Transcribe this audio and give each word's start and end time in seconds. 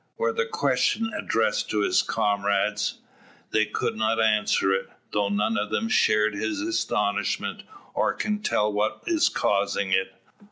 Were 0.17 0.33
the 0.33 0.47
question 0.47 1.13
addressed 1.15 1.69
to 1.69 1.81
his, 1.81 2.01
comrades, 2.01 2.97
they 3.51 3.67
could 3.67 3.95
not 3.95 4.19
answer 4.19 4.73
it; 4.73 4.89
though 5.11 5.29
none 5.29 5.59
of 5.59 5.69
them 5.69 5.89
share 5.89 6.31
his 6.31 6.59
astonishment, 6.59 7.61
or 7.93 8.11
can 8.15 8.39
tell 8.41 8.73
what 8.73 9.03
is 9.05 9.29
causing 9.29 9.91
it. 9.91 10.15